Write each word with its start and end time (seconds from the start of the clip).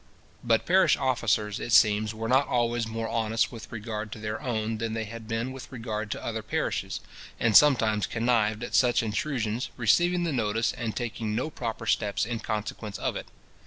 But 0.43 0.65
parish 0.65 0.97
officers, 0.97 1.59
it 1.59 1.71
seems, 1.71 2.11
were 2.11 2.27
not 2.27 2.47
always 2.47 2.87
more 2.87 3.07
honest 3.07 3.51
with 3.51 3.71
regard 3.71 4.11
to 4.13 4.17
their 4.17 4.41
own 4.41 4.79
than 4.79 4.93
they 4.93 5.03
had 5.03 5.27
been 5.27 5.51
with 5.51 5.71
regard 5.71 6.09
to 6.09 6.25
other 6.25 6.41
parishes, 6.41 7.01
and 7.39 7.55
sometimes 7.55 8.07
connived 8.07 8.63
at 8.63 8.73
such 8.73 9.03
intrusions, 9.03 9.69
receiving 9.77 10.23
the 10.23 10.33
notice, 10.33 10.73
and 10.73 10.95
taking 10.95 11.35
no 11.35 11.51
proper 11.51 11.85
steps 11.85 12.25
in 12.25 12.39
consequence 12.39 12.97
of 12.97 13.15
it. 13.15 13.27